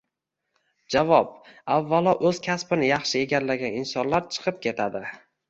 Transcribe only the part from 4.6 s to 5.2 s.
ketadi.